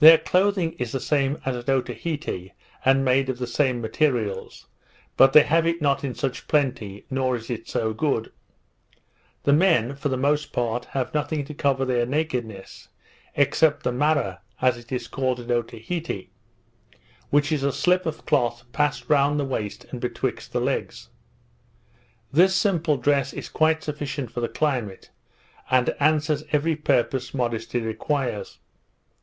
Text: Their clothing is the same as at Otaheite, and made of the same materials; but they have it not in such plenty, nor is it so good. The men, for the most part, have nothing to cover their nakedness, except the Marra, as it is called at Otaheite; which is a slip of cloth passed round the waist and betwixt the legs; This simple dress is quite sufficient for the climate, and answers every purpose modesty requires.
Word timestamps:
Their 0.00 0.16
clothing 0.16 0.72
is 0.78 0.92
the 0.92 0.98
same 0.98 1.38
as 1.44 1.54
at 1.56 1.68
Otaheite, 1.68 2.52
and 2.86 3.04
made 3.04 3.28
of 3.28 3.36
the 3.36 3.46
same 3.46 3.82
materials; 3.82 4.64
but 5.18 5.34
they 5.34 5.42
have 5.42 5.66
it 5.66 5.82
not 5.82 6.02
in 6.02 6.14
such 6.14 6.48
plenty, 6.48 7.04
nor 7.10 7.36
is 7.36 7.50
it 7.50 7.68
so 7.68 7.92
good. 7.92 8.32
The 9.42 9.52
men, 9.52 9.94
for 9.94 10.08
the 10.08 10.16
most 10.16 10.54
part, 10.54 10.86
have 10.86 11.12
nothing 11.12 11.44
to 11.44 11.52
cover 11.52 11.84
their 11.84 12.06
nakedness, 12.06 12.88
except 13.34 13.82
the 13.82 13.92
Marra, 13.92 14.38
as 14.62 14.78
it 14.78 14.90
is 14.90 15.06
called 15.06 15.38
at 15.40 15.50
Otaheite; 15.50 16.30
which 17.28 17.52
is 17.52 17.62
a 17.62 17.72
slip 17.72 18.06
of 18.06 18.24
cloth 18.24 18.64
passed 18.72 19.06
round 19.10 19.38
the 19.38 19.44
waist 19.44 19.84
and 19.90 20.00
betwixt 20.00 20.52
the 20.54 20.62
legs; 20.62 21.10
This 22.32 22.54
simple 22.54 22.96
dress 22.96 23.34
is 23.34 23.50
quite 23.50 23.82
sufficient 23.84 24.30
for 24.30 24.40
the 24.40 24.48
climate, 24.48 25.10
and 25.70 25.90
answers 26.00 26.42
every 26.52 26.74
purpose 26.74 27.34
modesty 27.34 27.80
requires. 27.82 28.60